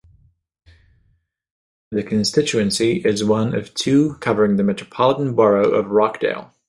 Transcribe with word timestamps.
The 1.91 2.01
constituency 2.01 3.03
is 3.05 3.23
one 3.23 3.53
of 3.53 3.71
two 3.75 4.15
covering 4.15 4.55
the 4.57 4.63
Metropolitan 4.63 5.35
Borough 5.35 5.69
of 5.75 5.91
Rochdale. 5.91 6.51